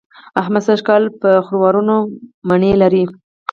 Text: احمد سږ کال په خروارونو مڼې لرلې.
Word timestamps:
احمد 0.41 0.63
سږ 0.67 0.79
کال 0.87 1.03
په 1.21 1.29
خروارونو 1.47 1.95
مڼې 2.47 2.71
لرلې. 2.81 3.05